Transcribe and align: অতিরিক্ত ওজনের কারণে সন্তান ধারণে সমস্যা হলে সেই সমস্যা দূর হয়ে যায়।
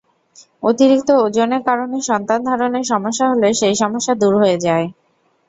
অতিরিক্ত 0.63 1.09
ওজনের 1.23 1.61
কারণে 1.67 1.97
সন্তান 2.09 2.39
ধারণে 2.49 2.79
সমস্যা 2.91 3.25
হলে 3.31 3.49
সেই 3.59 3.75
সমস্যা 3.81 4.13
দূর 4.21 4.33
হয়ে 4.41 4.57
যায়। 4.65 4.85